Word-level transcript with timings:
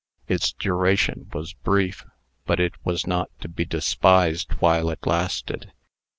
Its 0.27 0.51
duration 0.53 1.29
was 1.31 1.53
brief; 1.53 2.03
but 2.47 2.59
it 2.59 2.73
was 2.83 3.05
not 3.05 3.29
to 3.39 3.47
be 3.47 3.65
despised 3.65 4.51
while 4.53 4.89
it 4.89 5.05
lasted. 5.05 5.73